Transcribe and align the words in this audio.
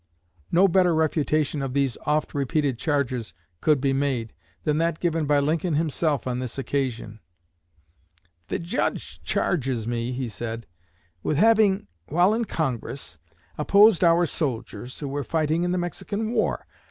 No 0.51 0.67
better 0.67 0.95
refutation 0.95 1.61
of 1.61 1.75
these 1.75 1.95
oft 2.07 2.33
repeated 2.33 2.79
charges 2.79 3.35
could 3.59 3.79
be 3.79 3.93
made 3.93 4.33
than 4.63 4.79
that 4.79 4.99
given 4.99 5.27
by 5.27 5.37
Lincoln 5.39 5.75
himself 5.75 6.25
on 6.25 6.39
this 6.39 6.57
occasion. 6.57 7.19
"The 8.47 8.57
Judge 8.57 9.21
charges 9.21 9.87
me," 9.87 10.11
he 10.11 10.27
said, 10.27 10.65
"with 11.21 11.37
having, 11.37 11.85
while 12.07 12.33
in 12.33 12.45
Congress, 12.45 13.19
opposed 13.59 14.03
our 14.03 14.25
soldiers 14.25 14.97
who 15.01 15.07
were 15.07 15.23
fighting 15.23 15.61
in 15.63 15.71
the 15.71 15.77
Mexican 15.77 16.31
War. 16.31 16.65